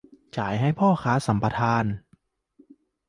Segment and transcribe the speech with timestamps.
[0.37, 1.85] จ่ายให้พ่อค้าสัมปทาน